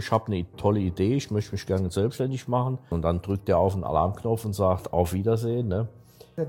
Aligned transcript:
ich 0.00 0.10
habe 0.10 0.26
eine 0.26 0.44
tolle 0.56 0.80
Idee, 0.80 1.14
ich 1.14 1.30
möchte 1.30 1.52
mich 1.52 1.66
gerne 1.66 1.90
selbstständig 1.90 2.48
machen. 2.48 2.78
Und 2.90 3.02
dann 3.02 3.22
drückt 3.22 3.48
er 3.48 3.58
auf 3.58 3.74
den 3.74 3.84
Alarmknopf 3.84 4.44
und 4.44 4.54
sagt, 4.54 4.92
auf 4.92 5.12
Wiedersehen. 5.12 5.68
Ne? 5.68 5.88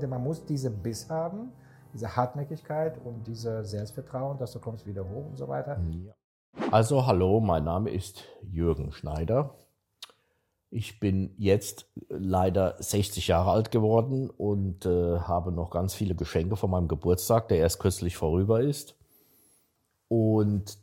Man 0.08 0.24
muss 0.24 0.44
diese 0.44 0.70
Biss 0.70 1.08
haben, 1.08 1.52
diese 1.92 2.16
Hartnäckigkeit 2.16 2.98
und 3.04 3.26
dieses 3.26 3.70
Selbstvertrauen, 3.70 4.38
dass 4.38 4.52
du 4.52 4.58
kommst 4.58 4.86
wieder 4.86 5.08
hoch 5.08 5.26
und 5.26 5.36
so 5.36 5.46
weiter. 5.48 5.78
Also 6.70 7.06
hallo, 7.06 7.40
mein 7.40 7.64
Name 7.64 7.90
ist 7.90 8.24
Jürgen 8.42 8.92
Schneider. 8.92 9.54
Ich 10.70 11.00
bin 11.00 11.34
jetzt 11.36 11.86
leider 12.08 12.76
60 12.78 13.28
Jahre 13.28 13.50
alt 13.50 13.70
geworden 13.70 14.30
und 14.30 14.86
äh, 14.86 15.18
habe 15.18 15.52
noch 15.52 15.70
ganz 15.70 15.92
viele 15.92 16.14
Geschenke 16.14 16.56
von 16.56 16.70
meinem 16.70 16.88
Geburtstag, 16.88 17.48
der 17.48 17.58
erst 17.58 17.78
kürzlich 17.78 18.16
vorüber 18.16 18.62
ist. 18.62 18.96
Und 20.08 20.78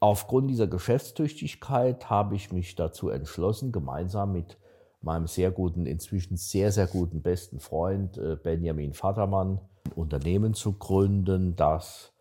aufgrund 0.00 0.50
dieser 0.50 0.66
Geschäftstüchtigkeit 0.66 2.10
habe 2.10 2.34
ich 2.36 2.52
mich 2.52 2.74
dazu 2.74 3.08
entschlossen, 3.08 3.72
gemeinsam 3.72 4.32
mit 4.32 4.58
meinem 5.00 5.26
sehr 5.26 5.50
guten, 5.50 5.86
inzwischen 5.86 6.36
sehr, 6.36 6.72
sehr 6.72 6.86
guten 6.86 7.22
besten 7.22 7.60
Freund 7.60 8.16
äh, 8.18 8.36
Benjamin 8.36 8.94
Vatermann 8.94 9.60
ein 9.86 9.92
Unternehmen 9.92 10.54
zu 10.54 10.72
gründen, 10.72 11.56
das 11.56 12.12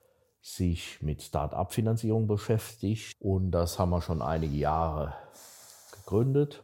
sich 0.41 1.01
mit 1.01 1.21
Start-up-Finanzierung 1.21 2.27
beschäftigt. 2.27 3.15
Und 3.19 3.51
das 3.51 3.79
haben 3.79 3.91
wir 3.91 4.01
schon 4.01 4.21
einige 4.21 4.55
Jahre 4.55 5.13
gegründet 5.93 6.63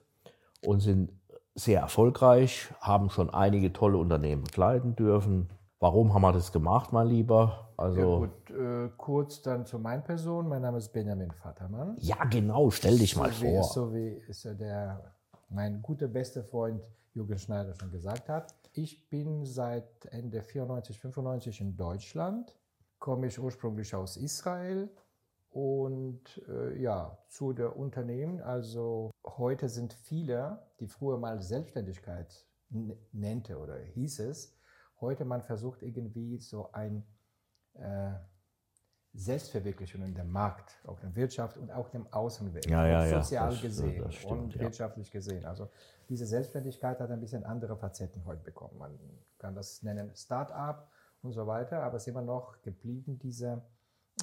und 0.66 0.82
sind 0.82 1.12
sehr 1.56 1.82
erfolgreich, 1.82 2.70
haben 2.82 3.10
schon 3.10 3.30
einige 3.30 3.74
tolle 3.74 3.98
Unternehmen 3.98 4.44
begleiten 4.44 4.96
dürfen. 4.96 5.50
Warum 5.80 6.14
haben 6.14 6.22
wir 6.24 6.34
das 6.34 6.52
gemacht, 6.52 6.92
mein 6.92 7.08
Lieber? 7.08 7.70
Also 7.78 8.00
ja 8.00 8.18
gut, 8.18 8.50
äh, 8.52 8.90
kurz 8.98 9.42
dann 9.42 9.66
zu 9.66 9.80
meiner 9.80 10.02
Person. 10.02 10.50
Mein 10.50 10.62
Name 10.62 10.78
ist 10.78 10.92
Benjamin 10.92 11.32
Vatermann. 11.32 11.96
Ja, 12.00 12.26
genau, 12.26 12.70
stell 12.70 12.98
dich 12.98 13.14
so 13.14 13.22
mal 13.22 13.32
vor. 13.32 13.64
so 13.64 13.94
wie 13.94 14.22
ist 14.28 14.44
der, 14.44 15.14
mein 15.50 15.82
guter 15.82 16.08
bester 16.08 16.44
Freund 16.44 16.84
Jürgen 17.14 17.38
Schneider 17.38 17.74
schon 17.76 17.92
gesagt 17.92 18.28
hat. 18.28 18.54
Ich 18.74 19.10
bin 19.10 19.46
seit 19.46 20.06
Ende 20.12 20.42
94, 20.42 21.00
95 21.00 21.62
in 21.62 21.78
Deutschland, 21.78 22.56
komme 23.00 23.28
ich 23.28 23.40
ursprünglich 23.40 23.96
aus 23.96 24.18
Israel, 24.18 24.90
und 25.52 26.42
äh, 26.48 26.80
ja, 26.80 27.18
zu 27.28 27.54
der 27.54 27.76
Unternehmen, 27.76 28.40
also 28.42 29.12
heute 29.26 29.68
sind 29.68 29.94
viele, 29.94 30.60
die 30.80 30.88
früher 30.88 31.18
mal 31.18 31.42
Selbstständigkeit 31.42 32.46
nannte 33.12 33.58
oder 33.58 33.80
hieß 33.80 34.20
es, 34.20 34.59
heute 35.02 35.26
man 35.26 35.42
versucht 35.42 35.82
irgendwie 35.82 36.38
so 36.40 36.72
ein 36.72 37.06
äh, 37.74 38.14
Selbstverwirklichung 39.14 40.04
in 40.04 40.14
dem 40.14 40.32
Markt, 40.32 40.80
auch 40.86 40.98
in 41.02 41.10
der 41.10 41.16
Wirtschaft 41.16 41.58
und 41.58 41.72
auch 41.72 41.92
im 41.94 42.06
Außenwelt, 42.14 42.68
ja, 42.68 42.86
ja, 42.88 43.22
sozial 43.22 43.50
das, 43.50 43.62
gesehen 43.62 44.12
stimmt, 44.12 44.32
und 44.32 44.60
wirtschaftlich 44.60 45.12
gesehen. 45.12 45.46
Also 45.46 45.70
diese 46.10 46.26
Selbstständigkeit 46.26 47.00
hat 47.00 47.10
ein 47.10 47.20
bisschen 47.20 47.44
andere 47.44 47.76
Facetten 47.76 48.24
heute 48.26 48.44
bekommen. 48.44 48.78
Man 48.78 49.00
kann 49.40 49.56
das 49.56 49.82
nennen 49.82 50.16
Start-up 50.16 50.92
und 51.22 51.32
so 51.32 51.48
weiter, 51.48 51.82
aber 51.82 51.98
es 51.98 52.04
ist 52.04 52.08
immer 52.08 52.22
noch 52.22 52.62
geblieben 52.62 53.18
diese 53.18 53.64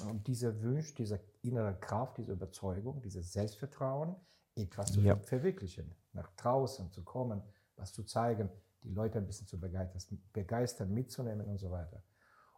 und 0.05 0.27
dieser 0.27 0.61
Wunsch, 0.61 0.93
diese 0.93 1.19
innere 1.41 1.75
Kraft, 1.75 2.17
diese 2.17 2.31
Überzeugung, 2.31 3.01
dieses 3.01 3.33
Selbstvertrauen, 3.33 4.15
etwas 4.55 4.91
zu 4.91 5.01
ja. 5.01 5.15
verwirklichen, 5.17 5.95
nach 6.13 6.29
draußen 6.35 6.91
zu 6.91 7.03
kommen, 7.03 7.41
was 7.75 7.93
zu 7.93 8.03
zeigen, 8.03 8.49
die 8.83 8.93
Leute 8.93 9.17
ein 9.17 9.25
bisschen 9.25 9.47
zu 9.47 9.59
begeistern, 9.59 10.21
begeistern 10.33 10.93
mitzunehmen 10.93 11.45
und 11.47 11.57
so 11.57 11.71
weiter. 11.71 12.03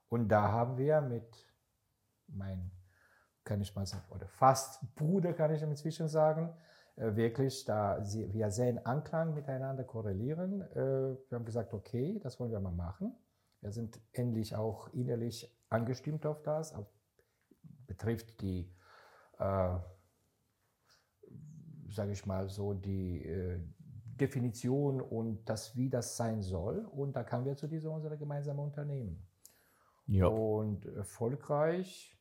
Und 0.09 0.29
da 0.29 0.51
haben 0.51 0.77
wir 0.77 1.01
mit 1.01 1.47
meinem, 2.27 2.71
kann 3.43 3.61
ich 3.61 3.75
mal 3.75 3.85
sagen, 3.85 4.05
oder 4.09 4.27
fast 4.27 4.95
Bruder, 4.95 5.33
kann 5.33 5.53
ich 5.53 5.61
inzwischen 5.61 6.07
sagen, 6.07 6.53
äh, 6.95 7.15
wirklich, 7.15 7.65
da 7.65 8.03
wir 8.03 8.51
sehr 8.51 8.69
in 8.69 8.85
Anklang 8.85 9.33
miteinander 9.33 9.83
korrelieren. 9.83 10.61
Äh, 10.71 10.75
wir 11.29 11.35
haben 11.35 11.45
gesagt, 11.45 11.73
okay, 11.73 12.19
das 12.21 12.39
wollen 12.39 12.51
wir 12.51 12.59
mal 12.59 12.71
machen. 12.71 13.15
Wir 13.61 13.71
sind 13.71 13.99
endlich 14.13 14.55
auch 14.55 14.87
innerlich 14.93 15.55
angestimmt 15.69 16.25
auf 16.25 16.41
das, 16.43 16.73
auf 16.73 16.87
betrifft 17.89 18.41
die, 18.41 18.71
äh, 19.39 19.77
sage 21.89 22.11
ich 22.11 22.25
mal 22.25 22.49
so, 22.49 22.73
die 22.73 23.25
äh, 23.25 23.59
Definition 24.19 25.01
und 25.01 25.45
das, 25.45 25.75
wie 25.75 25.89
das 25.89 26.17
sein 26.17 26.41
soll. 26.41 26.85
Und 26.85 27.15
da 27.15 27.23
kamen 27.23 27.45
wir 27.45 27.55
zu 27.55 27.67
diesem 27.67 27.91
unserer 27.91 28.17
gemeinsamen 28.17 28.59
Unternehmen. 28.59 29.25
Ja. 30.07 30.27
Und 30.27 30.85
erfolgreich 30.85 32.17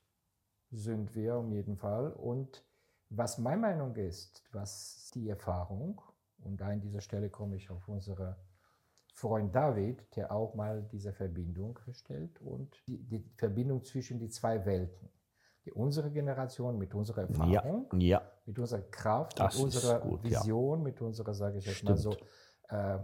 sind 0.71 1.15
wir 1.15 1.37
um 1.37 1.53
jeden 1.53 1.77
Fall. 1.77 2.13
Und 2.13 2.65
was 3.11 3.39
meine 3.39 3.61
Meinung 3.61 3.97
ist, 3.97 4.45
was 4.53 5.11
die 5.15 5.29
Erfahrung, 5.29 6.01
und 6.41 6.61
da 6.61 6.69
an 6.69 6.81
dieser 6.81 7.01
Stelle 7.01 7.31
komme 7.31 7.57
ich 7.57 7.71
auf 7.71 7.89
unsere 7.89 8.37
Freund 9.13 9.55
David, 9.55 10.15
der 10.15 10.31
auch 10.31 10.55
mal 10.55 10.83
diese 10.93 11.13
Verbindung 11.13 11.79
herstellt 11.85 12.41
und 12.41 12.81
die, 12.87 12.99
die 12.99 13.25
Verbindung 13.37 13.83
zwischen 13.83 14.19
die 14.21 14.29
zwei 14.29 14.65
Welten 14.65 15.09
unsere 15.73 16.11
Generation 16.11 16.79
mit 16.79 16.95
unserer 16.95 17.23
Erfahrung, 17.23 17.87
ja, 17.95 18.21
ja. 18.21 18.23
mit 18.47 18.59
unserer 18.59 18.83
Kraft, 18.83 19.39
das 19.39 19.57
mit 19.57 19.65
unserer 19.65 20.01
gut, 20.01 20.23
Vision, 20.23 20.79
ja. 20.79 20.85
mit 20.85 21.01
unserer, 21.01 21.35
sage 21.35 21.59
ich 21.59 21.67
jetzt 21.67 21.85
mal 21.85 21.97
so, 21.97 22.13
äh, 22.69 22.99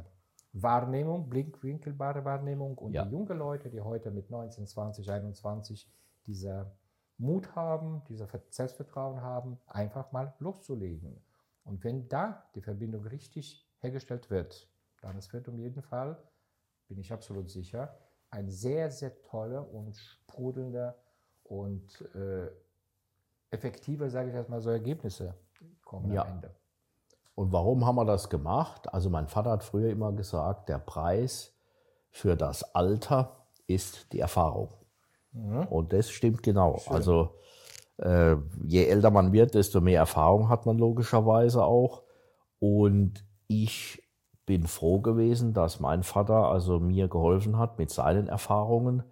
Wahrnehmung, 0.54 1.28
blinkwinkelbare 1.28 2.24
Wahrnehmung 2.24 2.78
und 2.78 2.92
die 2.92 2.98
jungen 2.98 3.36
Leute, 3.36 3.70
die 3.70 3.80
heute 3.80 4.10
mit 4.10 4.30
19, 4.30 4.66
20, 4.66 5.10
21 5.10 5.90
dieser 6.26 6.70
Mut 7.18 7.54
haben, 7.56 8.02
dieser 8.08 8.28
Selbstvertrauen 8.50 9.20
haben, 9.20 9.58
einfach 9.66 10.12
mal 10.12 10.34
loszulegen. 10.38 11.20
Und 11.64 11.82
wenn 11.82 12.08
da 12.08 12.44
die 12.54 12.60
Verbindung 12.60 13.06
richtig 13.06 13.66
hergestellt 13.78 14.30
wird, 14.30 14.68
dann 15.00 15.16
es 15.16 15.32
wird 15.32 15.48
um 15.48 15.58
jeden 15.58 15.82
Fall, 15.82 16.22
bin 16.88 16.98
ich 16.98 17.12
absolut 17.12 17.50
sicher, 17.50 17.96
ein 18.30 18.48
sehr, 18.48 18.90
sehr 18.90 19.20
toller 19.22 19.72
und 19.72 19.96
sprudelnder 19.96 20.96
und 21.44 22.02
äh, 22.14 22.48
effektiver, 23.50 24.10
sage 24.10 24.30
ich 24.30 24.34
erstmal, 24.34 24.60
so 24.60 24.70
Ergebnisse 24.70 25.34
kommen 25.84 26.12
ja. 26.12 26.22
am 26.22 26.28
Ende. 26.28 26.54
Und 27.34 27.52
warum 27.52 27.84
haben 27.84 27.96
wir 27.96 28.04
das 28.04 28.30
gemacht? 28.30 28.92
Also 28.92 29.10
mein 29.10 29.26
Vater 29.26 29.50
hat 29.50 29.64
früher 29.64 29.90
immer 29.90 30.12
gesagt, 30.12 30.68
der 30.68 30.78
Preis 30.78 31.52
für 32.10 32.36
das 32.36 32.74
Alter 32.74 33.46
ist 33.66 34.12
die 34.12 34.20
Erfahrung. 34.20 34.72
Mhm. 35.32 35.66
Und 35.66 35.92
das 35.92 36.10
stimmt 36.10 36.42
genau. 36.42 36.78
Schön. 36.78 36.92
Also 36.92 37.34
äh, 37.98 38.36
je 38.64 38.84
älter 38.86 39.10
man 39.10 39.32
wird, 39.32 39.54
desto 39.54 39.80
mehr 39.80 39.98
Erfahrung 39.98 40.48
hat 40.48 40.66
man 40.66 40.78
logischerweise 40.78 41.64
auch. 41.64 42.04
Und 42.60 43.24
ich 43.48 44.02
bin 44.46 44.66
froh 44.66 45.00
gewesen, 45.00 45.54
dass 45.54 45.80
mein 45.80 46.02
Vater 46.02 46.48
also 46.48 46.78
mir 46.78 47.08
geholfen 47.08 47.58
hat 47.58 47.78
mit 47.78 47.90
seinen 47.90 48.28
Erfahrungen 48.28 49.02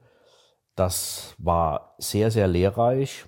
das 0.74 1.34
war 1.38 1.94
sehr, 1.98 2.30
sehr 2.30 2.48
lehrreich. 2.48 3.26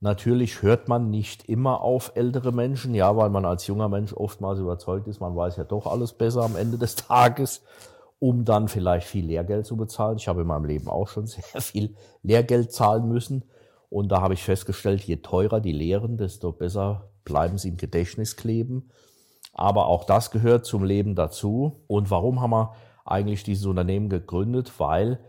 Natürlich 0.00 0.62
hört 0.62 0.88
man 0.88 1.10
nicht 1.10 1.48
immer 1.48 1.80
auf 1.80 2.12
ältere 2.16 2.50
Menschen, 2.50 2.92
ja, 2.94 3.16
weil 3.16 3.30
man 3.30 3.44
als 3.44 3.68
junger 3.68 3.88
Mensch 3.88 4.12
oftmals 4.12 4.58
überzeugt 4.58 5.06
ist, 5.06 5.20
man 5.20 5.36
weiß 5.36 5.56
ja 5.56 5.64
doch 5.64 5.86
alles 5.86 6.12
besser 6.12 6.42
am 6.42 6.56
Ende 6.56 6.76
des 6.76 6.96
Tages, 6.96 7.62
um 8.18 8.44
dann 8.44 8.68
vielleicht 8.68 9.06
viel 9.06 9.26
Lehrgeld 9.26 9.64
zu 9.64 9.76
bezahlen. 9.76 10.16
Ich 10.16 10.26
habe 10.26 10.40
in 10.40 10.48
meinem 10.48 10.64
Leben 10.64 10.88
auch 10.88 11.08
schon 11.08 11.26
sehr 11.28 11.60
viel 11.60 11.94
Lehrgeld 12.22 12.72
zahlen 12.72 13.08
müssen. 13.08 13.44
Und 13.90 14.08
da 14.08 14.22
habe 14.22 14.34
ich 14.34 14.42
festgestellt, 14.42 15.02
je 15.02 15.16
teurer 15.16 15.60
die 15.60 15.72
Lehren, 15.72 16.16
desto 16.16 16.50
besser 16.50 17.10
bleiben 17.24 17.58
sie 17.58 17.68
im 17.68 17.76
Gedächtnis 17.76 18.36
kleben. 18.36 18.90
Aber 19.52 19.86
auch 19.86 20.04
das 20.04 20.30
gehört 20.30 20.64
zum 20.64 20.82
Leben 20.82 21.14
dazu. 21.14 21.84
Und 21.86 22.10
warum 22.10 22.40
haben 22.40 22.50
wir 22.50 22.74
eigentlich 23.04 23.44
dieses 23.44 23.66
Unternehmen 23.66 24.08
gegründet? 24.08 24.72
Weil 24.78 25.20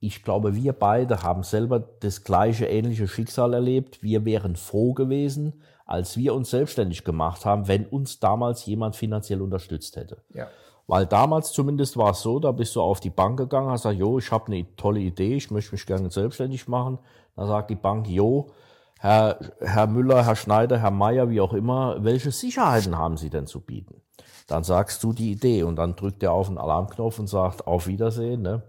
ich 0.00 0.22
glaube, 0.22 0.54
wir 0.54 0.72
beide 0.72 1.22
haben 1.22 1.42
selber 1.42 1.80
das 1.80 2.22
gleiche, 2.22 2.66
ähnliche 2.66 3.08
Schicksal 3.08 3.54
erlebt. 3.54 4.02
Wir 4.02 4.24
wären 4.24 4.56
froh 4.56 4.92
gewesen, 4.92 5.62
als 5.86 6.16
wir 6.16 6.34
uns 6.34 6.50
selbstständig 6.50 7.04
gemacht 7.04 7.44
haben, 7.44 7.68
wenn 7.68 7.86
uns 7.86 8.20
damals 8.20 8.66
jemand 8.66 8.96
finanziell 8.96 9.40
unterstützt 9.40 9.96
hätte. 9.96 10.18
Ja. 10.34 10.48
Weil 10.86 11.06
damals 11.06 11.52
zumindest 11.52 11.96
war 11.96 12.10
es 12.10 12.20
so, 12.20 12.38
da 12.38 12.52
bist 12.52 12.76
du 12.76 12.80
auf 12.80 13.00
die 13.00 13.10
Bank 13.10 13.38
gegangen, 13.38 13.70
hast 13.70 13.82
gesagt, 13.82 13.98
jo, 13.98 14.18
ich 14.18 14.30
habe 14.30 14.46
eine 14.46 14.66
tolle 14.76 15.00
Idee, 15.00 15.34
ich 15.34 15.50
möchte 15.50 15.72
mich 15.72 15.86
gerne 15.86 16.10
selbstständig 16.10 16.68
machen. 16.68 16.98
Da 17.34 17.46
sagt 17.46 17.70
die 17.70 17.76
Bank, 17.76 18.06
jo, 18.08 18.50
Herr, 18.98 19.38
Herr 19.60 19.86
Müller, 19.86 20.24
Herr 20.24 20.36
Schneider, 20.36 20.78
Herr 20.78 20.90
Meier, 20.90 21.28
wie 21.28 21.40
auch 21.40 21.52
immer, 21.52 22.04
welche 22.04 22.30
Sicherheiten 22.30 22.96
haben 22.96 23.16
Sie 23.16 23.30
denn 23.30 23.46
zu 23.46 23.60
bieten? 23.60 24.00
Dann 24.46 24.62
sagst 24.62 25.02
du 25.02 25.12
die 25.12 25.32
Idee 25.32 25.64
und 25.64 25.76
dann 25.76 25.96
drückt 25.96 26.22
er 26.22 26.32
auf 26.32 26.46
den 26.46 26.58
Alarmknopf 26.58 27.18
und 27.18 27.26
sagt, 27.26 27.66
auf 27.66 27.88
Wiedersehen. 27.88 28.42
Ne? 28.42 28.62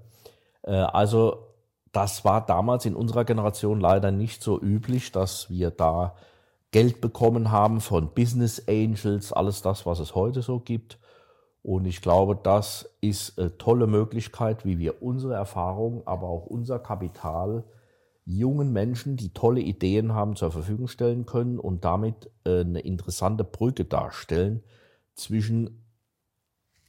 Äh, 0.63 0.71
also 0.71 1.48
das 1.92 2.25
war 2.25 2.45
damals 2.45 2.86
in 2.86 2.95
unserer 2.95 3.25
Generation 3.25 3.80
leider 3.80 4.12
nicht 4.12 4.44
so 4.44 4.62
üblich, 4.62 5.12
dass 5.12 5.50
wir 5.50 5.71
da 5.71 6.15
Geld 6.71 7.01
bekommen 7.01 7.51
haben 7.51 7.80
von 7.81 8.13
Business 8.13 8.68
Angels, 8.68 9.31
alles 9.31 9.62
das, 9.62 9.86
was 9.86 10.00
es 10.00 10.13
heute 10.13 10.42
so 10.42 10.59
gibt. 10.59 11.00
Und 11.63 11.86
ich 11.86 12.01
glaube, 12.01 12.38
das 12.42 12.89
ist 13.01 13.39
eine 13.39 13.57
tolle 13.57 13.88
Möglichkeit, 13.88 14.65
wie 14.65 14.80
wir 14.80 15.01
unsere 15.01 15.33
Erfahrung, 15.33 16.06
aber 16.06 16.27
auch 16.27 16.45
unser 16.45 16.80
Kapital 16.80 17.63
jungen 18.25 18.74
Menschen, 18.74 19.15
die 19.15 19.33
tolle 19.33 19.62
Ideen 19.62 20.13
haben, 20.13 20.36
zur 20.36 20.51
Verfügung 20.51 20.88
stellen 20.88 21.25
können 21.25 21.59
und 21.59 21.86
damit 21.86 22.30
äh, 22.45 22.59
eine 22.59 22.81
interessante 22.81 23.45
Brücke 23.45 23.86
darstellen 23.86 24.63
zwischen 25.15 25.86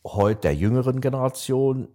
heute 0.05 0.43
der 0.43 0.55
jüngeren 0.55 1.01
Generation, 1.01 1.89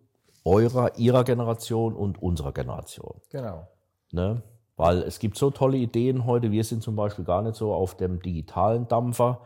eurer, 0.46 0.98
ihrer 0.98 1.24
Generation 1.24 1.96
und 1.96 2.22
unserer 2.22 2.52
Generation. 2.52 3.22
Genau. 3.30 3.68
Ne? 4.12 4.44
Weil 4.76 5.04
es 5.04 5.20
gibt 5.20 5.38
so 5.38 5.52
tolle 5.52 5.78
Ideen 5.78 6.26
heute. 6.26 6.52
Wir 6.52 6.64
sind 6.64 6.84
zum 6.84 6.96
Beispiel 6.96 7.26
gar 7.26 7.42
nicht 7.42 7.56
so 7.56 7.74
auf 7.74 7.96
dem 7.96 8.22
digitalen 8.22 8.88
Dampfer. 8.88 9.42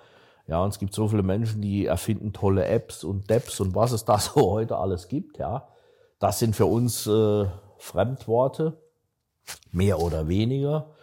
Ja, 0.47 0.63
und 0.63 0.69
es 0.69 0.79
gibt 0.79 0.93
so 0.93 1.09
viele 1.09 1.23
Menschen, 1.23 1.61
die 1.61 1.85
erfinden 1.85 2.31
tolle 2.31 2.65
Apps 2.65 3.03
und 3.03 3.29
Dapps 3.29 3.59
und 3.59 3.75
was 3.75 3.91
es 3.91 4.05
da 4.05 4.17
so 4.19 4.51
heute 4.51 4.77
alles 4.77 5.07
gibt. 5.07 5.37
Ja, 5.37 5.67
das 6.19 6.39
sind 6.39 6.55
für 6.55 6.65
uns 6.65 7.05
äh, 7.07 7.45
Fremdworte, 7.77 8.81
mehr 9.71 9.99
oder 9.99 10.27
weniger. 10.27 10.93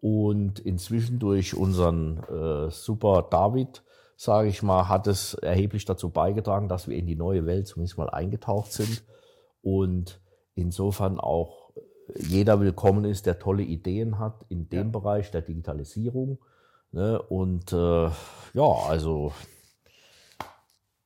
Und 0.00 0.58
inzwischen 0.58 1.18
durch 1.18 1.54
unseren 1.54 2.24
äh, 2.24 2.70
super 2.70 3.26
David, 3.30 3.82
sage 4.16 4.48
ich 4.48 4.62
mal, 4.62 4.88
hat 4.88 5.06
es 5.06 5.34
erheblich 5.34 5.84
dazu 5.84 6.10
beigetragen, 6.10 6.68
dass 6.68 6.88
wir 6.88 6.96
in 6.96 7.06
die 7.06 7.14
neue 7.14 7.46
Welt 7.46 7.68
zumindest 7.68 7.98
mal 7.98 8.10
eingetaucht 8.10 8.72
sind 8.72 9.04
und 9.62 10.20
insofern 10.54 11.18
auch 11.18 11.72
jeder 12.16 12.60
willkommen 12.60 13.04
ist, 13.04 13.26
der 13.26 13.38
tolle 13.38 13.62
Ideen 13.62 14.18
hat 14.18 14.44
in 14.48 14.68
dem 14.68 14.92
ja. 14.92 14.98
Bereich 14.98 15.30
der 15.30 15.42
Digitalisierung. 15.42 16.38
Ne? 16.90 17.20
Und 17.22 17.72
äh, 17.72 18.04
ja, 18.54 18.72
also 18.88 19.32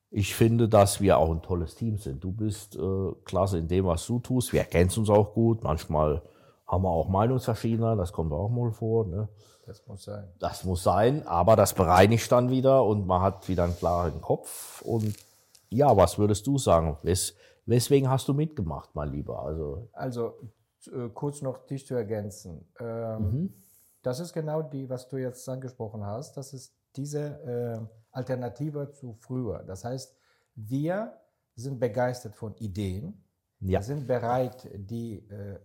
ich 0.09 0.35
finde, 0.35 0.67
dass 0.67 1.01
wir 1.01 1.17
auch 1.17 1.31
ein 1.31 1.41
tolles 1.41 1.75
Team 1.75 1.97
sind. 1.97 2.23
Du 2.23 2.31
bist 2.31 2.75
äh, 2.75 3.11
klasse 3.25 3.57
in 3.57 3.67
dem, 3.67 3.85
was 3.85 4.05
du 4.05 4.19
tust. 4.19 4.53
Wir 4.53 4.61
ergänzen 4.61 5.01
uns 5.01 5.09
auch 5.09 5.33
gut. 5.33 5.63
Manchmal 5.63 6.21
haben 6.65 6.83
wir 6.83 6.89
auch 6.89 7.07
Meinungsverschiedener, 7.07 7.95
das 7.95 8.11
kommt 8.11 8.33
auch 8.33 8.49
mal 8.49 8.71
vor. 8.71 9.05
Ne? 9.05 9.29
Das 9.65 9.85
muss 9.87 10.03
sein. 10.03 10.27
Das 10.39 10.63
muss 10.63 10.83
sein, 10.83 11.27
aber 11.27 11.55
das 11.55 11.73
bereinigt 11.73 12.31
dann 12.31 12.49
wieder 12.49 12.83
und 12.85 13.05
man 13.05 13.21
hat 13.21 13.47
wieder 13.47 13.65
einen 13.65 13.75
klaren 13.75 14.21
Kopf. 14.21 14.81
Und 14.81 15.15
ja, 15.69 15.95
was 15.95 16.17
würdest 16.17 16.47
du 16.47 16.57
sagen? 16.57 16.97
Wes, 17.03 17.35
weswegen 17.67 18.09
hast 18.09 18.27
du 18.27 18.33
mitgemacht, 18.33 18.95
mein 18.95 19.09
Lieber? 19.09 19.43
Also, 19.43 19.89
also 19.93 20.33
äh, 20.87 21.09
kurz 21.13 21.41
noch 21.41 21.65
dich 21.67 21.85
zu 21.85 21.93
ergänzen. 21.93 22.67
Ähm, 22.79 23.21
mhm. 23.21 23.53
Das 24.01 24.19
ist 24.19 24.33
genau 24.33 24.61
die, 24.61 24.89
was 24.89 25.07
du 25.09 25.17
jetzt 25.17 25.47
angesprochen 25.47 26.03
hast. 26.05 26.37
Das 26.37 26.53
ist 26.53 26.75
diese 26.95 27.19
äh, 27.19 27.85
Alternative 28.11 28.91
zu 28.91 29.13
früher. 29.13 29.63
Das 29.63 29.83
heißt, 29.83 30.17
wir 30.55 31.13
sind 31.55 31.79
begeistert 31.79 32.35
von 32.35 32.55
Ideen. 32.55 33.23
Ja. 33.59 33.79
Wir 33.79 33.83
sind 33.83 34.07
bereit, 34.07 34.69
die 34.73 35.17
äh, 35.29 35.59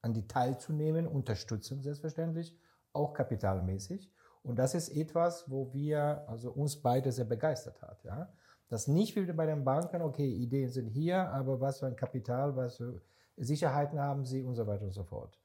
an 0.00 0.12
die 0.12 0.26
teilzunehmen, 0.26 1.06
unterstützen 1.06 1.82
selbstverständlich, 1.82 2.58
auch 2.92 3.14
kapitalmäßig. 3.14 4.12
Und 4.42 4.58
das 4.58 4.74
ist 4.74 4.90
etwas, 4.90 5.50
wo 5.50 5.72
wir, 5.72 6.28
also 6.28 6.50
uns 6.52 6.76
beide 6.82 7.10
sehr 7.10 7.24
begeistert 7.24 7.80
hat. 7.80 8.04
Ja? 8.04 8.30
Das 8.68 8.88
nicht 8.88 9.14
wie 9.16 9.30
bei 9.32 9.46
den 9.46 9.64
Banken, 9.64 10.02
okay, 10.02 10.28
Ideen 10.28 10.70
sind 10.70 10.88
hier, 10.88 11.28
aber 11.30 11.60
was 11.60 11.80
für 11.80 11.86
ein 11.86 11.96
Kapital, 11.96 12.56
was 12.56 12.76
für 12.76 13.00
Sicherheiten 13.36 14.00
haben 14.00 14.24
sie 14.24 14.42
und 14.42 14.54
so 14.54 14.66
weiter 14.66 14.84
und 14.84 14.92
so 14.94 15.04
fort. 15.04 15.38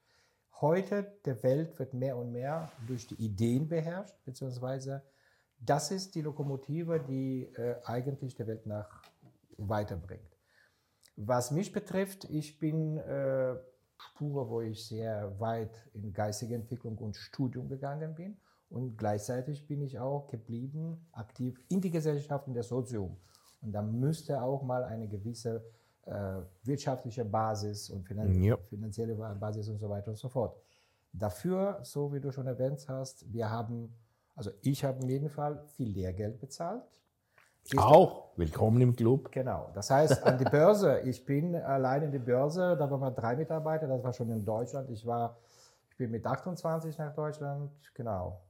Heute, 0.60 1.14
der 1.24 1.42
Welt 1.42 1.78
wird 1.78 1.94
mehr 1.94 2.16
und 2.16 2.32
mehr 2.32 2.70
durch 2.86 3.06
die 3.06 3.14
Ideen 3.14 3.68
beherrscht, 3.68 4.14
beziehungsweise 4.24 5.02
das 5.58 5.90
ist 5.90 6.14
die 6.14 6.22
Lokomotive, 6.22 7.00
die 7.00 7.44
äh, 7.56 7.76
eigentlich 7.84 8.34
der 8.34 8.46
Welt 8.46 8.66
nach 8.66 9.02
weiterbringt. 9.58 10.38
Was 11.16 11.50
mich 11.50 11.72
betrifft, 11.72 12.24
ich 12.30 12.58
bin 12.58 12.96
äh, 12.98 13.56
Spur, 13.98 14.48
wo 14.48 14.62
ich 14.62 14.86
sehr 14.86 15.38
weit 15.38 15.88
in 15.92 16.12
geistige 16.12 16.54
Entwicklung 16.54 16.96
und 16.98 17.16
Studium 17.16 17.68
gegangen 17.68 18.14
bin. 18.14 18.38
Und 18.70 18.96
gleichzeitig 18.96 19.66
bin 19.66 19.82
ich 19.82 19.98
auch 19.98 20.28
geblieben, 20.28 21.04
aktiv 21.12 21.60
in 21.68 21.80
die 21.80 21.90
Gesellschaft, 21.90 22.46
in 22.46 22.54
der 22.54 22.62
Sozium. 22.62 23.16
Und 23.60 23.72
da 23.72 23.82
müsste 23.82 24.40
auch 24.40 24.62
mal 24.62 24.84
eine 24.84 25.08
gewisse 25.08 25.64
äh, 26.06 26.12
wirtschaftliche 26.62 27.24
Basis 27.24 27.90
und 27.90 28.04
finan 28.04 28.42
ja. 28.42 28.56
finanzielle 28.68 29.14
Basis 29.14 29.68
und 29.68 29.78
so 29.78 29.90
weiter 29.90 30.10
und 30.10 30.16
so 30.16 30.28
fort. 30.28 30.56
Dafür, 31.12 31.80
so 31.82 32.12
wie 32.12 32.20
du 32.20 32.30
schon 32.30 32.46
erwähnt 32.46 32.86
hast, 32.88 33.30
wir 33.32 33.50
haben, 33.50 33.92
also 34.36 34.52
ich 34.62 34.84
habe 34.84 35.02
in 35.02 35.08
jedem 35.08 35.28
Fall 35.28 35.64
viel 35.76 35.88
Lehrgeld 35.88 36.40
bezahlt. 36.40 36.82
Siehst 37.64 37.82
auch, 37.82 38.32
du? 38.34 38.38
willkommen 38.38 38.80
im 38.80 38.94
Club. 38.94 39.32
Genau, 39.32 39.70
das 39.74 39.90
heißt 39.90 40.22
an 40.24 40.38
die 40.38 40.44
Börse. 40.44 41.00
Ich 41.00 41.24
bin 41.26 41.56
allein 41.56 42.04
in 42.04 42.12
die 42.12 42.18
Börse, 42.18 42.76
da 42.78 42.90
waren 42.90 43.00
wir 43.00 43.10
drei 43.10 43.34
Mitarbeiter, 43.34 43.88
das 43.88 44.02
war 44.02 44.12
schon 44.12 44.30
in 44.30 44.44
Deutschland. 44.44 44.88
Ich 44.90 45.04
war, 45.04 45.36
ich 45.90 45.96
bin 45.96 46.12
mit 46.12 46.24
28 46.24 46.96
nach 46.96 47.12
Deutschland, 47.12 47.72
genau. 47.94 48.40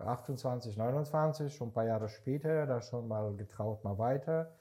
28, 0.00 0.76
29, 0.76 1.54
schon 1.54 1.68
ein 1.68 1.72
paar 1.72 1.86
Jahre 1.86 2.08
später, 2.08 2.66
da 2.66 2.80
schon 2.80 3.08
mal 3.08 3.34
getraut, 3.36 3.84
mal 3.84 3.98
weiter. 3.98 4.52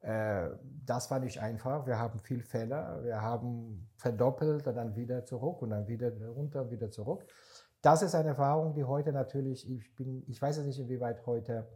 Äh, 0.00 0.50
das 0.84 1.10
war 1.10 1.20
nicht 1.20 1.40
einfach. 1.40 1.86
Wir 1.86 1.98
haben 1.98 2.18
viel 2.18 2.42
Fälle. 2.42 3.00
Wir 3.02 3.22
haben 3.22 3.88
verdoppelt 3.96 4.66
und 4.66 4.74
dann 4.74 4.96
wieder 4.96 5.24
zurück 5.24 5.62
und 5.62 5.70
dann 5.70 5.86
wieder 5.86 6.10
runter, 6.26 6.70
wieder 6.70 6.90
zurück. 6.90 7.24
Das 7.82 8.02
ist 8.02 8.14
eine 8.14 8.28
Erfahrung, 8.30 8.74
die 8.74 8.84
heute 8.84 9.12
natürlich, 9.12 9.68
ich 9.68 9.94
bin, 9.96 10.24
ich 10.28 10.40
weiß 10.40 10.58
nicht, 10.58 10.78
inwieweit 10.78 11.26
heute 11.26 11.68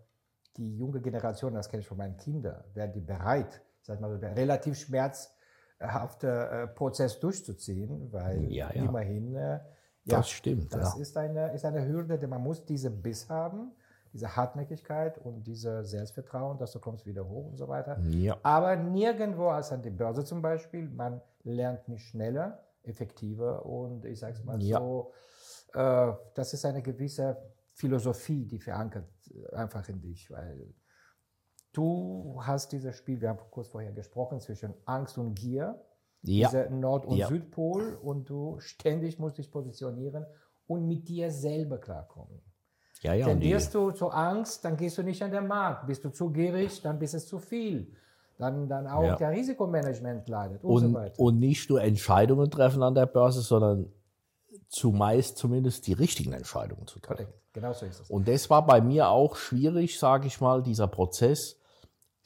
die 0.57 0.77
junge 0.77 1.01
Generation, 1.01 1.55
das 1.55 1.69
kenne 1.69 1.81
ich 1.81 1.87
von 1.87 1.99
meinen 1.99 2.17
Kindern, 2.17 2.63
werden 2.75 2.93
die 2.93 3.01
bereit, 3.01 3.61
sag 3.83 4.01
mal, 4.01 4.15
relativ 4.17 4.77
schmerzhafter 4.77 6.63
äh, 6.63 6.67
Prozess 6.69 7.19
durchzuziehen, 7.21 8.13
weil 8.13 8.45
ja, 8.53 8.73
ja. 8.73 8.85
immerhin, 8.85 9.35
äh, 9.35 9.61
ja, 10.07 10.19
das 10.19 10.31
stimmt. 10.31 10.73
Das 10.75 10.95
ja. 10.95 11.01
ist, 11.01 11.17
eine, 11.17 11.53
ist 11.53 11.65
eine 11.65 11.87
Hürde, 11.87 12.19
denn 12.19 12.31
man 12.31 12.43
muss 12.43 12.65
diese 12.65 12.91
Biss 12.91 13.29
haben 13.29 13.73
diese 14.17 14.35
Hartnäckigkeit 14.35 15.19
und 15.19 15.47
diese 15.47 15.85
Selbstvertrauen, 15.85 16.57
dass 16.57 16.73
du 16.73 16.79
kommst 16.79 17.05
wieder 17.05 17.29
hoch 17.29 17.51
und 17.51 17.57
so 17.57 17.69
weiter. 17.69 17.99
Ja. 18.01 18.39
Aber 18.43 18.75
nirgendwo 18.75 19.49
als 19.49 19.73
an 19.73 19.83
die 19.83 19.91
Börse 19.91 20.25
zum 20.25 20.41
Beispiel, 20.41 20.89
man 20.89 21.21
lernt 21.45 21.87
nicht 21.89 22.07
schneller, 22.07 22.65
effektiver 22.83 23.67
und 23.67 24.07
ich 24.07 24.19
sage 24.19 24.35
es 24.35 24.45
mal 24.45 24.63
ja. 24.63 24.79
so, 24.79 25.13
äh, 25.75 26.13
das 26.35 26.55
ist 26.55 26.65
eine 26.65 26.81
gewisse 26.81 27.37
Philosophie, 27.75 28.47
die 28.47 28.59
verankert 28.59 29.05
äh, 29.31 29.55
einfach 29.55 29.87
in 29.89 30.01
dich, 30.01 30.31
weil 30.31 30.75
du 31.73 32.41
hast 32.41 32.73
dieses 32.73 32.97
Spiel, 32.97 33.21
wir 33.21 33.29
haben 33.29 33.41
kurz 33.51 33.69
vorher 33.69 33.93
gesprochen, 33.93 34.41
zwischen 34.41 34.73
Angst 34.87 35.19
und 35.19 35.35
Gier, 35.35 35.79
ja. 36.23 36.49
dieser 36.49 36.71
Nord- 36.71 37.07
und 37.07 37.17
ja. 37.17 37.29
Südpol 37.29 37.99
und 38.03 38.29
du 38.29 38.59
ständig 38.61 39.19
musst 39.19 39.39
dich 39.39 39.51
positionieren 39.51 40.27
und 40.67 40.87
mit 40.87 41.09
dir 41.09 41.31
selber 41.31 41.79
klarkommen. 41.79 42.41
Ja, 43.03 43.15
ja, 43.15 43.27
Tendierst 43.27 43.75
du 43.75 43.91
zu 43.91 44.09
Angst, 44.09 44.65
dann 44.65 44.77
gehst 44.77 44.99
du 44.99 45.03
nicht 45.03 45.23
an 45.23 45.31
den 45.31 45.47
Markt. 45.47 45.87
Bist 45.87 46.05
du 46.05 46.11
zu 46.11 46.31
gierig, 46.31 46.81
dann 46.83 46.99
bist 46.99 47.15
es 47.15 47.27
zu 47.27 47.39
viel. 47.39 47.93
Dann, 48.39 48.69
dann 48.69 48.87
auch 48.87 49.03
ja. 49.03 49.17
der 49.17 49.31
Risikomanagement 49.31 50.29
leidet 50.29 50.65
und, 50.65 50.71
und, 50.71 50.91
so 50.91 50.95
weiter. 50.95 51.21
Und 51.21 51.39
nicht 51.39 51.71
nur 51.71 51.83
Entscheidungen 51.83 52.51
treffen 52.51 52.83
an 52.83 52.95
der 52.95 53.07
Börse, 53.07 53.41
sondern 53.41 53.93
zumeist 54.69 55.39
zumindest 55.39 55.87
die 55.87 55.93
richtigen 55.93 56.33
Entscheidungen 56.33 56.87
zu 56.87 57.01
treffen. 57.01 57.25
Korrekt. 57.25 57.47
Genau 57.53 57.73
so 57.73 57.87
ist 57.87 58.01
es. 58.01 58.11
Und 58.11 58.29
das 58.29 58.51
war 58.51 58.67
bei 58.67 58.83
mir 58.83 59.09
auch 59.09 59.37
schwierig, 59.37 59.99
sage 59.99 60.27
ich 60.27 60.41
mal, 60.41 60.63
dieser 60.63 60.89
Prozess, 60.89 61.59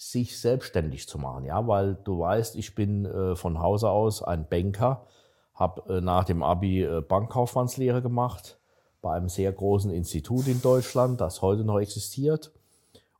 sich 0.00 0.40
selbstständig 0.40 1.07
zu 1.09 1.19
machen. 1.19 1.45
Ja, 1.45 1.66
weil 1.69 1.95
du 1.95 2.21
weißt, 2.21 2.57
ich 2.57 2.75
bin 2.75 3.04
äh, 3.04 3.37
von 3.37 3.59
Hause 3.59 3.90
aus 3.90 4.23
ein 4.23 4.49
Banker, 4.49 5.07
habe 5.52 5.99
äh, 5.99 6.00
nach 6.00 6.25
dem 6.25 6.42
Abi 6.42 6.83
äh, 6.83 7.02
Bankkaufmannslehre 7.02 8.00
gemacht, 8.00 8.59
bei 9.02 9.14
einem 9.14 9.28
sehr 9.28 9.52
großen 9.52 9.90
Institut 9.90 10.47
in 10.47 10.62
Deutschland, 10.62 11.21
das 11.21 11.42
heute 11.42 11.64
noch 11.64 11.78
existiert. 11.78 12.50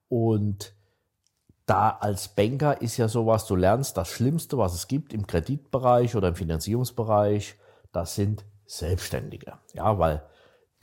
Und 0.09 0.75
da 1.67 1.91
als 1.91 2.29
Banker 2.29 2.81
ist 2.81 2.97
ja 2.97 3.09
sowas, 3.09 3.47
du 3.47 3.57
lernst 3.57 3.99
das 3.99 4.09
Schlimmste, 4.09 4.57
was 4.57 4.73
es 4.73 4.89
gibt 4.89 5.13
im 5.13 5.27
Kreditbereich 5.27 6.17
oder 6.17 6.29
im 6.29 6.35
Finanzierungsbereich, 6.35 7.57
das 7.93 8.15
sind 8.15 8.47
Selbstständige. 8.65 9.59
Ja, 9.75 9.99
weil 9.99 10.23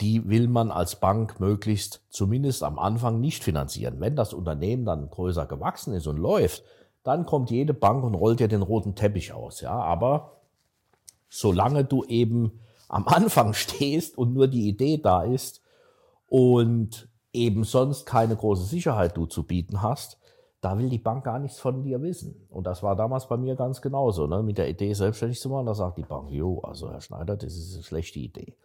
die 0.00 0.28
will 0.28 0.48
man 0.48 0.70
als 0.70 0.96
Bank 0.96 1.40
möglichst 1.40 2.02
zumindest 2.08 2.62
am 2.62 2.78
Anfang 2.78 3.20
nicht 3.20 3.42
finanzieren. 3.42 3.96
Wenn 3.98 4.14
das 4.14 4.32
Unternehmen 4.32 4.84
dann 4.84 5.10
größer 5.10 5.46
gewachsen 5.46 5.92
ist 5.92 6.06
und 6.06 6.18
läuft, 6.18 6.62
dann 7.02 7.26
kommt 7.26 7.50
jede 7.50 7.74
Bank 7.74 8.04
und 8.04 8.14
rollt 8.14 8.40
dir 8.40 8.48
den 8.48 8.62
roten 8.62 8.94
Teppich 8.94 9.32
aus. 9.32 9.60
Ja, 9.60 9.72
aber 9.72 10.36
solange 11.28 11.84
du 11.84 12.04
eben 12.04 12.60
am 12.88 13.08
Anfang 13.08 13.52
stehst 13.54 14.16
und 14.16 14.34
nur 14.34 14.46
die 14.46 14.68
Idee 14.68 14.98
da 14.98 15.22
ist 15.22 15.62
und 16.26 17.08
eben 17.32 17.64
sonst 17.64 18.06
keine 18.06 18.36
große 18.36 18.64
Sicherheit 18.64 19.16
du 19.16 19.26
zu 19.26 19.44
bieten 19.44 19.82
hast, 19.82 20.18
da 20.60 20.76
will 20.76 20.88
die 20.88 20.98
Bank 20.98 21.24
gar 21.24 21.38
nichts 21.38 21.58
von 21.58 21.84
dir 21.84 22.02
wissen. 22.02 22.46
Und 22.50 22.66
das 22.66 22.82
war 22.82 22.96
damals 22.96 23.28
bei 23.28 23.36
mir 23.36 23.54
ganz 23.54 23.80
genauso. 23.80 24.26
Ne? 24.26 24.42
Mit 24.42 24.58
der 24.58 24.68
Idee, 24.68 24.92
selbstständig 24.92 25.40
zu 25.40 25.48
machen, 25.48 25.66
da 25.66 25.74
sagt 25.74 25.98
die 25.98 26.02
Bank, 26.02 26.30
jo, 26.30 26.60
also 26.60 26.90
Herr 26.90 27.00
Schneider, 27.00 27.36
das 27.36 27.54
ist 27.54 27.74
eine 27.74 27.84
schlechte 27.84 28.18
Idee. 28.18 28.56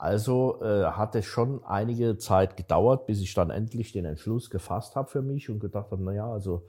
Also 0.00 0.62
äh, 0.62 0.84
hat 0.86 1.14
es 1.14 1.26
schon 1.26 1.62
einige 1.62 2.16
Zeit 2.16 2.56
gedauert, 2.56 3.04
bis 3.04 3.20
ich 3.20 3.34
dann 3.34 3.50
endlich 3.50 3.92
den 3.92 4.06
Entschluss 4.06 4.48
gefasst 4.48 4.96
habe 4.96 5.10
für 5.10 5.20
mich 5.20 5.50
und 5.50 5.60
gedacht 5.60 5.90
habe, 5.90 6.02
naja, 6.02 6.26
also 6.26 6.62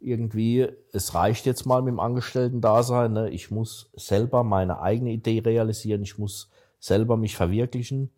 irgendwie, 0.00 0.68
es 0.92 1.14
reicht 1.14 1.46
jetzt 1.46 1.64
mal 1.64 1.80
mit 1.80 1.92
dem 1.92 1.98
Angestellten-Dasein. 1.98 3.14
Ne? 3.14 3.30
Ich 3.30 3.50
muss 3.50 3.90
selber 3.96 4.44
meine 4.44 4.82
eigene 4.82 5.12
Idee 5.12 5.38
realisieren. 5.38 6.02
Ich 6.02 6.18
muss 6.18 6.50
selber 6.78 7.16
mich 7.16 7.36
verwirklichen. 7.36 8.10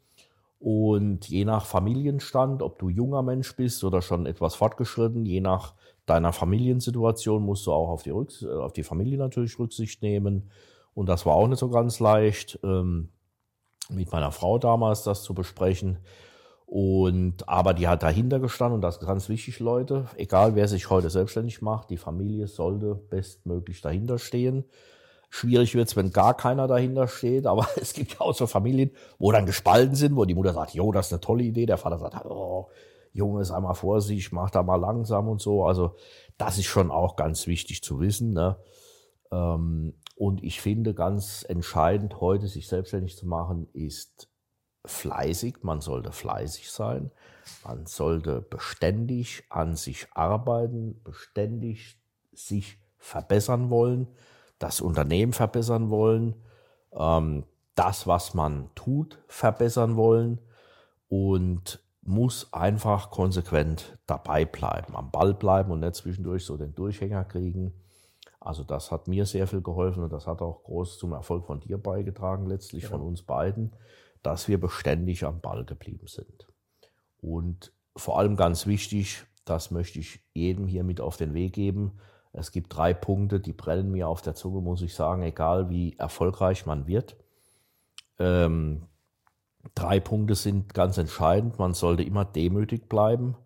Und 0.58 1.28
je 1.28 1.44
nach 1.44 1.64
Familienstand, 1.64 2.60
ob 2.60 2.80
du 2.80 2.88
junger 2.88 3.22
Mensch 3.22 3.54
bist 3.54 3.84
oder 3.84 4.02
schon 4.02 4.26
etwas 4.26 4.56
fortgeschritten, 4.56 5.26
je 5.26 5.40
nach 5.40 5.74
deiner 6.06 6.32
Familiensituation 6.32 7.44
musst 7.44 7.68
du 7.68 7.72
auch 7.72 7.88
auf 7.88 8.02
die, 8.02 8.10
Rücks 8.10 8.44
auf 8.44 8.72
die 8.72 8.82
Familie 8.82 9.16
natürlich 9.16 9.56
Rücksicht 9.60 10.02
nehmen. 10.02 10.50
Und 10.92 11.08
das 11.08 11.24
war 11.24 11.36
auch 11.36 11.46
nicht 11.46 11.60
so 11.60 11.68
ganz 11.70 12.00
leicht, 12.00 12.58
ähm, 12.64 13.10
mit 13.90 14.12
meiner 14.12 14.32
Frau 14.32 14.58
damals 14.58 15.02
das 15.02 15.22
zu 15.22 15.34
besprechen. 15.34 15.98
Und, 16.66 17.48
aber 17.48 17.74
die 17.74 17.88
hat 17.88 18.04
dahinter 18.04 18.38
gestanden 18.38 18.76
und 18.76 18.82
das 18.82 18.98
ist 18.98 19.06
ganz 19.06 19.28
wichtig, 19.28 19.58
Leute. 19.58 20.06
Egal 20.16 20.54
wer 20.54 20.68
sich 20.68 20.88
heute 20.88 21.10
selbstständig 21.10 21.62
macht, 21.62 21.90
die 21.90 21.96
Familie 21.96 22.46
sollte 22.46 22.94
bestmöglich 22.94 23.80
dahinter 23.80 24.18
stehen. 24.18 24.64
Schwierig 25.30 25.74
wird's, 25.74 25.96
wenn 25.96 26.12
gar 26.12 26.36
keiner 26.36 26.68
dahinter 26.68 27.08
steht, 27.08 27.46
aber 27.46 27.66
es 27.80 27.92
gibt 27.92 28.12
ja 28.12 28.20
auch 28.20 28.34
so 28.34 28.46
Familien, 28.46 28.92
wo 29.18 29.32
dann 29.32 29.46
gespalten 29.46 29.96
sind, 29.96 30.14
wo 30.14 30.24
die 30.24 30.34
Mutter 30.34 30.52
sagt, 30.52 30.74
jo, 30.74 30.92
das 30.92 31.06
ist 31.06 31.12
eine 31.12 31.20
tolle 31.20 31.42
Idee, 31.42 31.66
der 31.66 31.76
Vater 31.76 31.98
sagt, 31.98 32.24
oh, 32.26 32.68
Junge, 33.12 33.42
ist 33.42 33.50
einmal 33.50 33.74
Vorsicht, 33.74 34.32
mach 34.32 34.50
da 34.50 34.62
mal 34.62 34.76
langsam 34.76 35.28
und 35.28 35.40
so. 35.40 35.64
Also 35.64 35.96
das 36.38 36.58
ist 36.58 36.66
schon 36.66 36.92
auch 36.92 37.16
ganz 37.16 37.46
wichtig 37.48 37.82
zu 37.82 37.98
wissen. 37.98 38.32
Ne? 38.32 38.56
Ähm, 39.32 39.94
und 40.20 40.44
ich 40.44 40.60
finde 40.60 40.94
ganz 40.94 41.44
entscheidend, 41.48 42.20
heute 42.20 42.46
sich 42.46 42.68
selbstständig 42.68 43.16
zu 43.16 43.26
machen, 43.26 43.68
ist 43.72 44.28
fleißig. 44.84 45.62
Man 45.62 45.80
sollte 45.80 46.12
fleißig 46.12 46.70
sein. 46.70 47.10
Man 47.64 47.86
sollte 47.86 48.40
beständig 48.40 49.44
an 49.48 49.76
sich 49.76 50.08
arbeiten, 50.12 51.00
beständig 51.02 51.98
sich 52.32 52.78
verbessern 52.98 53.70
wollen 53.70 54.08
das 54.60 54.80
Unternehmen 54.80 55.32
verbessern 55.32 55.90
wollen, 55.90 56.36
ähm, 56.92 57.44
das, 57.74 58.06
was 58.06 58.34
man 58.34 58.70
tut, 58.76 59.18
verbessern 59.26 59.96
wollen 59.96 60.38
und 61.08 61.82
muss 62.02 62.52
einfach 62.52 63.10
konsequent 63.10 63.98
dabei 64.06 64.44
bleiben, 64.44 64.94
am 64.94 65.10
Ball 65.10 65.34
bleiben 65.34 65.72
und 65.72 65.80
nicht 65.80 65.96
zwischendurch 65.96 66.44
so 66.44 66.56
den 66.56 66.74
Durchhänger 66.74 67.24
kriegen. 67.24 67.72
Also 68.40 68.64
das 68.64 68.90
hat 68.90 69.06
mir 69.06 69.26
sehr 69.26 69.46
viel 69.46 69.60
geholfen 69.60 70.02
und 70.02 70.12
das 70.12 70.26
hat 70.26 70.40
auch 70.40 70.64
groß 70.64 70.98
zum 70.98 71.12
Erfolg 71.12 71.46
von 71.46 71.60
dir 71.60 71.78
beigetragen, 71.78 72.46
letztlich 72.46 72.84
ja. 72.84 72.88
von 72.88 73.02
uns 73.02 73.22
beiden, 73.22 73.72
dass 74.22 74.48
wir 74.48 74.58
beständig 74.58 75.24
am 75.24 75.40
Ball 75.40 75.64
geblieben 75.64 76.06
sind. 76.06 76.48
Und 77.20 77.72
vor 77.96 78.18
allem 78.18 78.36
ganz 78.36 78.66
wichtig, 78.66 79.24
das 79.44 79.70
möchte 79.70 79.98
ich 79.98 80.20
jedem 80.32 80.66
hier 80.66 80.84
mit 80.84 81.00
auf 81.00 81.16
den 81.18 81.34
Weg 81.34 81.52
geben, 81.52 82.00
es 82.32 82.52
gibt 82.52 82.76
drei 82.76 82.94
Punkte, 82.94 83.40
die 83.40 83.52
brennen 83.52 83.90
mir 83.90 84.08
auf 84.08 84.22
der 84.22 84.34
Zunge, 84.34 84.60
muss 84.60 84.82
ich 84.82 84.94
sagen, 84.94 85.22
egal 85.22 85.68
wie 85.68 85.96
erfolgreich 85.98 86.64
man 86.64 86.86
wird. 86.86 87.16
Ähm, 88.18 88.82
drei 89.74 89.98
Punkte 89.98 90.34
sind 90.36 90.72
ganz 90.72 90.96
entscheidend. 90.96 91.58
Man 91.58 91.74
sollte 91.74 92.04
immer 92.04 92.24
demütig 92.24 92.88
bleiben, 92.88 93.36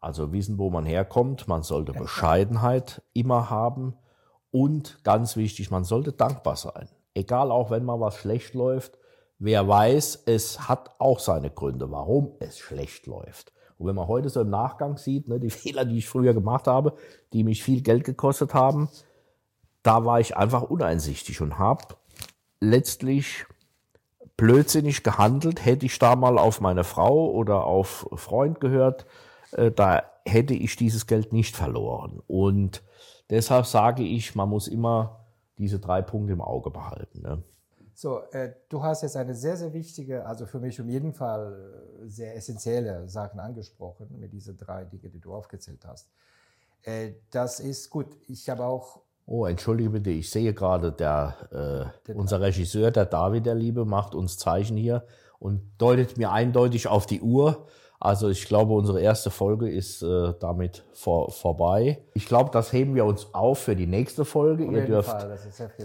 also 0.00 0.32
wissen, 0.32 0.58
wo 0.58 0.70
man 0.70 0.86
herkommt. 0.86 1.48
Man 1.48 1.62
sollte 1.62 1.92
Bescheidenheit 1.92 3.02
immer 3.12 3.50
haben. 3.50 3.94
Und 4.54 5.02
ganz 5.02 5.36
wichtig, 5.36 5.72
man 5.72 5.82
sollte 5.82 6.12
dankbar 6.12 6.54
sein. 6.54 6.88
Egal 7.12 7.50
auch 7.50 7.72
wenn 7.72 7.84
mal 7.84 7.98
was 7.98 8.14
schlecht 8.14 8.54
läuft. 8.54 8.96
Wer 9.40 9.66
weiß, 9.66 10.22
es 10.26 10.68
hat 10.68 10.94
auch 11.00 11.18
seine 11.18 11.50
Gründe, 11.50 11.90
warum 11.90 12.36
es 12.38 12.60
schlecht 12.60 13.08
läuft. 13.08 13.52
Und 13.78 13.88
wenn 13.88 13.96
man 13.96 14.06
heute 14.06 14.28
so 14.28 14.40
im 14.42 14.50
Nachgang 14.50 14.96
sieht, 14.96 15.26
ne, 15.26 15.40
die 15.40 15.50
Fehler, 15.50 15.84
die 15.84 15.98
ich 15.98 16.08
früher 16.08 16.34
gemacht 16.34 16.68
habe, 16.68 16.94
die 17.32 17.42
mich 17.42 17.64
viel 17.64 17.82
Geld 17.82 18.04
gekostet 18.04 18.54
haben, 18.54 18.88
da 19.82 20.04
war 20.04 20.20
ich 20.20 20.36
einfach 20.36 20.62
uneinsichtig 20.62 21.40
und 21.40 21.58
habe 21.58 21.82
letztlich 22.60 23.46
blödsinnig 24.36 25.02
gehandelt. 25.02 25.64
Hätte 25.64 25.86
ich 25.86 25.98
da 25.98 26.14
mal 26.14 26.38
auf 26.38 26.60
meine 26.60 26.84
Frau 26.84 27.28
oder 27.28 27.64
auf 27.64 28.08
Freund 28.14 28.60
gehört, 28.60 29.04
äh, 29.50 29.72
da 29.72 30.04
hätte 30.24 30.54
ich 30.54 30.76
dieses 30.76 31.08
Geld 31.08 31.32
nicht 31.32 31.56
verloren. 31.56 32.22
Und 32.28 32.84
deshalb 33.30 33.66
sage 33.66 34.02
ich, 34.02 34.34
man 34.34 34.48
muss 34.48 34.68
immer 34.68 35.24
diese 35.58 35.78
drei 35.78 36.02
Punkte 36.02 36.32
im 36.32 36.40
Auge 36.40 36.70
behalten. 36.70 37.22
Ne? 37.22 37.42
So, 37.94 38.20
äh, 38.32 38.52
du 38.68 38.82
hast 38.82 39.02
jetzt 39.02 39.16
eine 39.16 39.34
sehr, 39.34 39.56
sehr 39.56 39.72
wichtige, 39.72 40.26
also 40.26 40.46
für 40.46 40.58
mich 40.58 40.80
um 40.80 40.88
jeden 40.88 41.12
Fall 41.12 42.02
äh, 42.02 42.08
sehr 42.08 42.34
essentielle 42.36 43.08
Sachen 43.08 43.38
angesprochen 43.38 44.08
mit 44.18 44.32
diesen 44.32 44.56
drei 44.56 44.84
Dinge, 44.84 45.08
die 45.10 45.20
du 45.20 45.32
aufgezählt 45.32 45.84
hast. 45.86 46.10
Äh, 46.82 47.12
das 47.30 47.60
ist 47.60 47.90
gut. 47.90 48.08
Ich 48.26 48.48
habe 48.50 48.64
auch. 48.64 49.00
Oh, 49.26 49.46
entschuldige 49.46 49.90
bitte, 49.90 50.10
ich 50.10 50.28
sehe 50.28 50.52
gerade, 50.52 50.92
der, 50.92 51.92
äh, 52.06 52.12
unser 52.12 52.40
Regisseur, 52.40 52.90
der 52.90 53.06
David, 53.06 53.46
der 53.46 53.54
Liebe, 53.54 53.84
macht 53.84 54.14
uns 54.14 54.36
Zeichen 54.36 54.76
hier 54.76 55.06
und 55.38 55.62
deutet 55.78 56.18
mir 56.18 56.30
eindeutig 56.30 56.88
auf 56.88 57.06
die 57.06 57.22
Uhr. 57.22 57.66
Also 58.04 58.28
ich 58.28 58.44
glaube, 58.44 58.74
unsere 58.74 59.00
erste 59.00 59.30
Folge 59.30 59.70
ist 59.70 60.02
äh, 60.02 60.34
damit 60.38 60.84
vor, 60.92 61.30
vorbei. 61.30 62.02
Ich 62.12 62.26
glaube, 62.26 62.50
das 62.52 62.70
heben 62.70 62.94
wir 62.94 63.06
uns 63.06 63.32
auf 63.32 63.60
für 63.60 63.74
die 63.74 63.86
nächste 63.86 64.26
Folge. 64.26 64.66
Ihr 64.66 64.84
dürft 64.84 65.26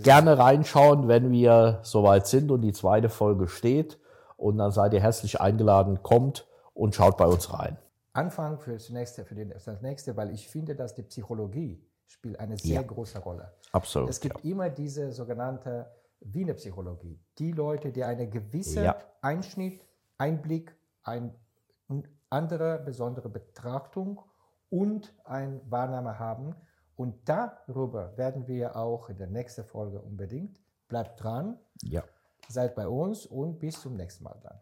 gerne 0.03 0.37
reinschauen, 0.37 1.07
wenn 1.07 1.31
wir 1.31 1.79
soweit 1.83 2.27
sind 2.27 2.51
und 2.51 2.59
die 2.59 2.73
zweite 2.73 3.07
Folge 3.07 3.47
steht. 3.47 3.97
Und 4.35 4.57
dann 4.57 4.71
seid 4.71 4.93
ihr 4.93 4.99
herzlich 4.99 5.39
eingeladen, 5.39 6.03
kommt 6.03 6.45
und 6.73 6.93
schaut 6.93 7.15
bei 7.15 7.25
uns 7.25 7.53
rein. 7.53 7.77
Anfang 8.11 8.59
fürs 8.59 8.89
nächste, 8.89 9.23
für 9.23 9.35
das 9.35 9.81
nächste, 9.81 10.17
weil 10.17 10.31
ich 10.31 10.49
finde, 10.49 10.75
dass 10.75 10.95
die 10.95 11.03
Psychologie 11.03 11.81
spielt 12.05 12.37
eine 12.37 12.57
sehr 12.57 12.75
ja. 12.75 12.81
große 12.81 13.19
Rolle. 13.19 13.53
Absolut. 13.71 14.09
Es 14.09 14.19
gibt 14.19 14.43
ja. 14.43 14.51
immer 14.51 14.69
diese 14.69 15.13
sogenannte 15.13 15.85
Wiener 16.19 16.55
Psychologie. 16.55 17.17
Die 17.37 17.53
Leute, 17.53 17.93
die 17.93 18.03
eine 18.03 18.27
gewisse 18.27 18.83
ja. 18.83 18.97
Einschnitt, 19.21 19.85
Einblick, 20.17 20.75
ein 21.03 21.33
andere 22.29 22.79
besondere 22.79 23.29
Betrachtung 23.29 24.21
und 24.69 25.13
ein 25.25 25.61
Wahrnahme 25.69 26.19
haben. 26.19 26.55
Und 26.95 27.27
darüber 27.27 28.17
werden 28.17 28.47
wir 28.47 28.75
auch 28.75 29.09
in 29.09 29.17
der 29.17 29.27
nächsten 29.27 29.63
Folge 29.63 30.01
unbedingt. 30.01 30.59
Bleibt 30.87 31.23
dran. 31.23 31.57
Ja. 31.83 32.03
Seid 32.47 32.75
bei 32.75 32.87
uns 32.87 33.25
und 33.25 33.59
bis 33.59 33.81
zum 33.81 33.95
nächsten 33.95 34.23
Mal 34.23 34.39
dann. 34.43 34.59